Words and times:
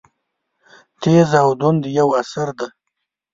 تېز 1.01 1.29
او 1.41 1.49
توند 1.59 1.81
یو 1.97 2.09
اثر 2.21 2.47
دی. 2.57 2.67